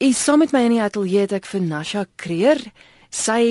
[0.00, 2.62] Ek saam met my in die ateljee het ek vir Nasha Kreer.
[3.12, 3.42] Sy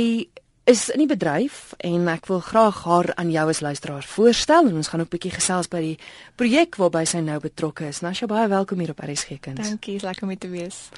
[0.66, 4.80] is in die bedryf en ek wil graag haar aan jou as luisteraar voorstel en
[4.82, 6.00] ons gaan ook 'n bietjie gesels by die
[6.42, 8.02] projek waarby sy nou betrokke is.
[8.02, 9.70] Nasha, baie welkom hier op RSG Kuns.
[9.70, 10.90] Dankie, lekker om hier te wees.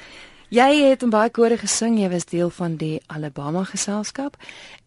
[0.50, 4.38] Jy het in baie kore gesing, jy was deel van die Alabama geselskap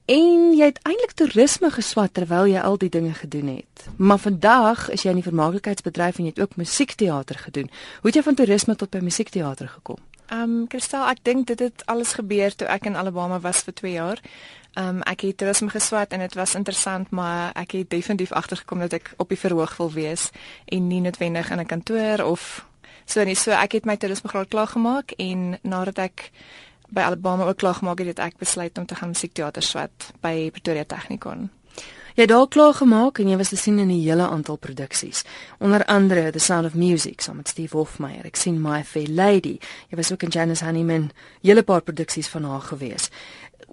[0.07, 3.85] en jy het eintlik toerisme geswat terwyl jy al die dinge gedoen het.
[3.97, 7.69] Maar vandag is jy in die vermaaklikheidsbedryf en jy het ook musiekteater gedoen.
[8.01, 9.99] Hoe het jy van toerisme tot by musiekteater gekom?
[10.27, 13.75] Ehm um, Kristal, ek dink dit het alles gebeur toe ek in Alabama was vir
[13.75, 14.21] 2 jaar.
[14.75, 18.79] Ehm um, ek het toerisme geswat en dit was interessant, maar ek het definitief agtergekom
[18.79, 20.31] dat ek op die verhoog wil wees
[20.65, 22.67] en nie noodwendig in 'n kantoor of
[23.05, 23.35] so nie.
[23.35, 26.31] So ek het my toerisme graad klaar gemaak en nadat ek
[26.89, 30.51] by Alabama ook klaar gemaak het, het ek besluit om te gaan musiekteater swat by
[30.51, 31.51] Pretoria Technikon.
[32.15, 35.25] Jy het daar klaar gemaak en jy was te sien in 'n hele aantal produksies.
[35.59, 38.25] Onder andere The Sound of Music saam met Steve Hofmeyer.
[38.25, 39.59] Ek sien My Fair Lady.
[39.89, 41.11] Jy was ook in Janice Honeyman.
[41.43, 43.11] Hele paar produksies van haar gewees.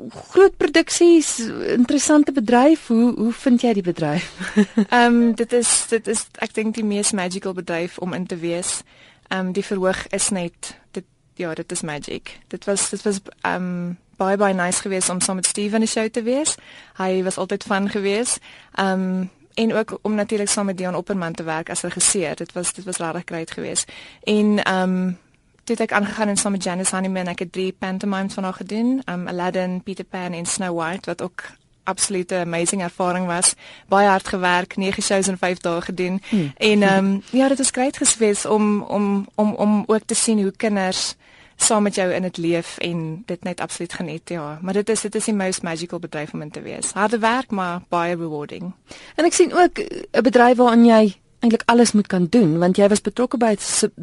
[0.09, 2.87] Groot produksies, interessante bedryf.
[2.87, 4.53] Hoe hoe vind jy die bedryf?
[4.89, 8.37] Ehm um, dit is dit is ek dink die mees magical bedryf om in te
[8.37, 8.81] wees.
[9.27, 12.39] Ehm um, die verhoog is net dit ja, dit is magic.
[12.47, 15.85] Dit was dit was ehm um, baie baie nice geweest om saam met Steve in
[15.85, 16.55] die show te wees.
[16.97, 18.39] Hy was altyd van geweest.
[18.79, 22.35] Um, en ook om natuurlik saam met Dion Opperman te werk as regisseur.
[22.35, 23.91] Dit was dit was regtig great geweest.
[24.23, 25.17] En um,
[25.63, 29.01] toe ek aangegaan en saam met Janice Honeyman ek het drie pantomimes van haar gedoen.
[29.05, 31.43] Um, Aladdin, Peter Pan en Snow White wat ook
[31.83, 33.53] absolute amazing ervaring was.
[33.87, 36.21] Baie hard gewerk, 9 shows in 5 dae gedoen.
[36.29, 36.53] Hmm.
[36.57, 40.41] En ehm um, ja, dit was great geweest om om om om ook te sien
[40.41, 41.15] hoe kinders
[41.63, 44.59] saam met jou in dit leef en dit net absoluut geniet ja.
[44.61, 46.91] Maar dit is dit is die most magical bedryf om in te wees.
[46.91, 48.73] Harde werk maar baie rewarding.
[49.15, 52.87] En ek sien ook 'n bedryf waarin jy eintlik alles moet kan doen want jy
[52.87, 53.55] was betrokke by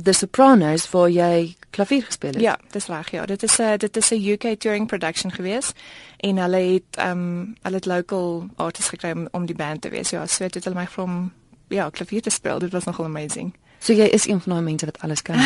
[0.03, 3.27] The Sopranos waar jy klavier gespeel het ja dis reg ja.
[3.27, 5.73] Dit is 'n dit is 'n UK touring production gewees
[6.17, 10.11] en hulle het um hulle het local artists gekry om, om die band te wees.
[10.11, 11.33] Ja so het hulle my van
[11.69, 12.59] ja klavier te speel.
[12.59, 15.39] Dit was nogal amazing So jy is een van daai mense wat alles kan.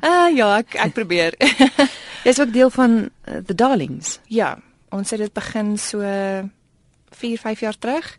[0.00, 1.36] Ah uh, ja, ek ek probeer.
[2.26, 4.18] Jy's ook deel van uh, The Darlings.
[4.26, 4.58] Ja,
[4.90, 6.00] ons het dit begin so
[7.10, 8.18] 4, 5 jaar terug.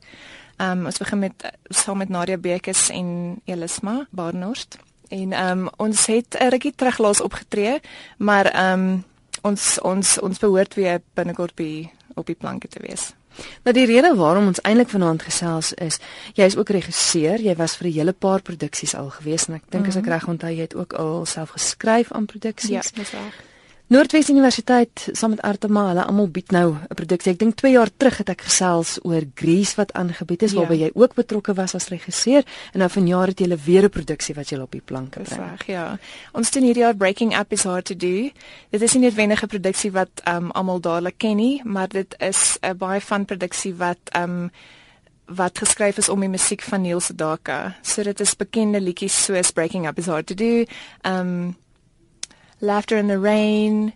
[0.57, 4.77] Ehm um, ons begin met saam met Nadia Bekes en Elisma Barnhorst.
[5.09, 7.79] En ehm um, ons het 'n rukkie terug laas opgetree,
[8.17, 9.03] maar ehm um,
[9.41, 13.13] ons ons ons behoort weer binnekort by op die planke te wees.
[13.63, 15.99] Nou die rede waarom ons eintlik vanaand gesels is,
[16.33, 19.61] jy is ook regisseur, jy was vir 'n hele paar produksies al gewees en ek
[19.69, 19.87] dink mm -hmm.
[19.89, 20.11] as ek mhm.
[20.11, 22.69] reg onthou jy het ook al self geskryf aan produksies.
[22.69, 23.50] Ja, dis reg.
[23.91, 27.33] Noordwes Universiteit saam met Artema, hulle almal bied nou 'n produksie.
[27.33, 30.59] Ek dink 2 jaar terug het ek gesels oor Grease wat aangebied is ja.
[30.59, 32.43] waarby jy ook betrokke was as regisseur
[32.73, 35.41] en nou vanjaar het jy weer 'n produksie wat jy op die planke bring.
[35.41, 35.99] Reg, ja.
[36.31, 38.31] Ons doen hierdie jaar Breaking Up is hard to do.
[38.69, 42.57] Dit is nie net wenige produksie wat um almal dadelik ken nie, maar dit is
[42.61, 44.51] 'n baie fun produksie wat um
[45.25, 47.75] wat geskryf is om die musiek van Neil Sedaka.
[47.81, 50.65] So dit is bekende liedjies soos Breaking Up is hard to do.
[51.03, 51.55] Um
[52.61, 53.93] Laughter in the Rain,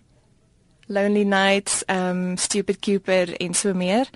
[0.88, 4.06] Lonely Nights, um Stupid Cupid en so meer.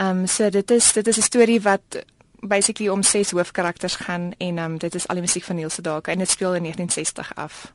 [0.00, 2.04] Um so dit is dit is 'n storie wat
[2.40, 6.12] basically om ses hoofkarakters gaan en um dit is al die musiek van Neil Sedaka
[6.12, 7.72] en dit speel in 1960 af.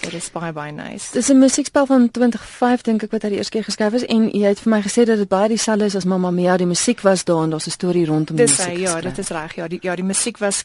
[0.00, 1.12] So dit is baie baie nice.
[1.12, 4.30] Dis 'n musiekspel van 2005 dink ek wat hy die eerste keer geskryf is en
[4.30, 7.00] jy het vir my gesê dat dit baie dieselfde is as Mamma Mia, die musiek
[7.00, 8.74] was daar en daar's 'n storie rondom die musiek.
[8.74, 9.54] Dis ja, dit is reg.
[9.54, 10.64] Ja, die ja, die musiek was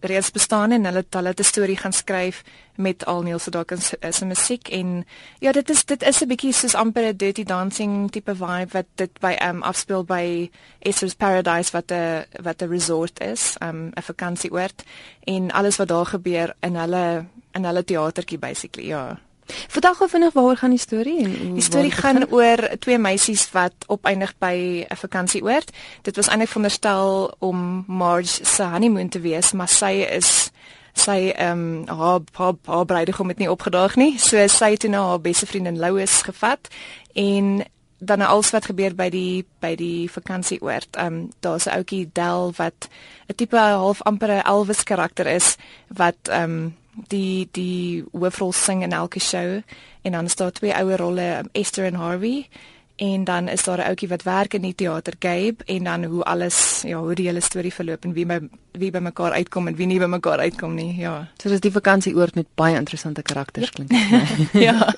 [0.00, 2.42] reeds bestaan en hulle het 'n storie gaan skryf
[2.74, 5.06] met al Neil se musiek en
[5.38, 8.86] ja dit is dit is 'n bietjie soos amper 'n dirty dancing tipe vibe wat
[8.94, 14.02] dit by um afspeel by Esther's Paradise wat 'n wat 'n resort is um 'n
[14.02, 14.82] vakansieoord
[15.24, 20.32] en alles wat daar gebeur in hulle in hulle teatertjie basically ja Vertel gou vinnig
[20.32, 24.96] waaroor gaan die storie en die storie gaan oor twee meisies wat opeindig by 'n
[24.96, 25.70] vakansieoord.
[26.02, 30.50] Dit was eintlik veronderstel om Marge se honeymoon te wees, maar sy is
[30.92, 34.18] sy ehm um, haar haar, haar bruidegom het nie opgedaag nie.
[34.18, 36.68] So sy het nou haar beste vriendin Louis gevat
[37.14, 37.64] en
[37.98, 40.96] dan alles wat gebeur by die by die vakansieoord.
[40.96, 42.88] Ehm um, daar's 'n ouetjie Del wat
[43.28, 45.56] 'n tipe half amper 'n Elvis karakter is
[45.88, 46.76] wat ehm um,
[47.06, 49.60] die die hoofrol sing in elke show.
[50.02, 52.48] En dan is daar twee ouer rolle um, Esther en Harvey.
[52.98, 56.24] En dan is daar 'n ouetjie wat werk in die teater Gabe en dan hoe
[56.24, 58.40] alles ja hoe die hele storie verloop en wie by
[58.72, 61.28] wie by mekaar uitkom en wie nie by mekaar uitkom nie ja.
[61.42, 63.90] So dis die vakansieoord met baie interessante karakters klink
[64.68, 64.94] ja.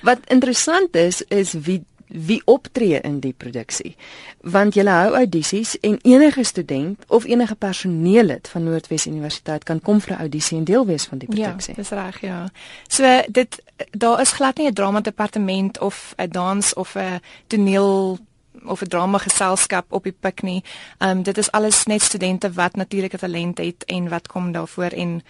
[0.00, 3.96] Wat interessant is is wie wie optree in die produksie.
[4.40, 10.00] Want jy hou audisies en enige student of enige personeellid van Noordwes Universiteit kan kom
[10.00, 11.74] vir 'n audisie en deel wees van die ja, produksie.
[11.76, 12.48] Ja, dis reg, ja.
[12.88, 18.18] So dit daar is glad nie 'n drama departement of 'n dans of 'n toneel
[18.64, 20.64] of 'n drama geselskap op die pik nie.
[20.98, 24.90] Ehm um, dit is alles net studente wat natuurlike talent het en wat kom daarvoor
[24.90, 25.22] en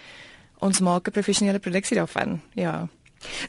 [0.59, 2.41] ons maak 'n professionele produksie daarvan.
[2.53, 2.87] Ja.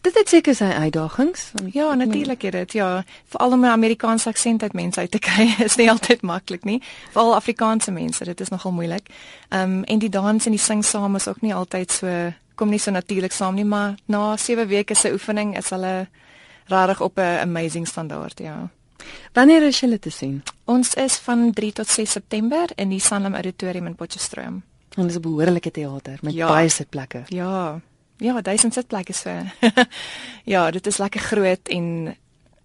[0.00, 1.52] Dit het seker sy uitdagings.
[1.72, 2.72] Ja, natuurlik het dit.
[2.72, 6.64] Ja, veral om 'n Amerikaanse aksent uit mense uit te kry is nie altyd maklik
[6.64, 6.82] nie.
[7.10, 9.08] Veral Afrikaanse mense, dit is nogal moeilik.
[9.48, 12.70] Ehm um, en die dans en die sing saam is ook nie altyd so kom
[12.70, 16.06] nie so natuurlik saam nie, maar na 7 weke se oefening is hulle
[16.66, 18.70] regtig op 'n amazing standaard, ja.
[19.32, 20.42] Wanneer is julle te sien?
[20.64, 24.62] Ons is van 3 tot 6 September in die Sanlam Auditorium in Potchefstroom.
[24.94, 26.48] En dit is 'n behoorlike teater met ja.
[26.48, 27.22] baie sitplekke.
[27.26, 27.80] Ja.
[28.22, 29.34] Ja, duisend sitplekke so.
[30.54, 31.86] ja, dit is lekker groot en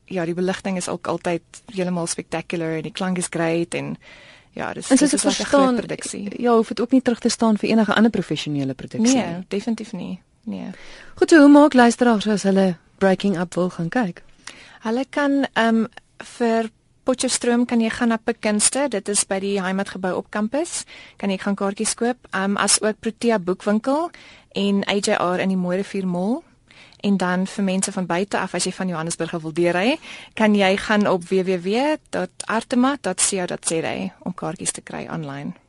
[0.06, 3.96] ja, die beligting is ook altyd heeltemal spectacular en die klank is great en
[4.58, 6.42] ja, dis dis is 'n groot produksie.
[6.42, 9.34] Ja, hoef dit ook nie terug te staan vir enige ander professionele produksie nee, nie.
[9.34, 10.22] Nee, definitief nie.
[10.44, 10.70] Nee.
[11.16, 14.24] Goed, hoe maak luisteraars as hulle Breaking Up wil gaan kyk?
[14.82, 15.88] Hulle kan ehm um,
[16.38, 16.70] vir
[17.08, 20.84] Potchefstroom kan jy gaan na Pekinste, dit is by die Heimatgebou op kampus.
[21.16, 24.12] Kan jy gaan kaartjies koop, um, as ook Protea boekwinkel
[24.60, 26.44] en AJR in die Mooirivier Mall.
[27.08, 29.96] En dan vir mense van buite af as jy van Johannesburg wil deurry,
[30.36, 35.67] kan jy gaan op www.artema.co.za om kaartjies te kry aanlyn.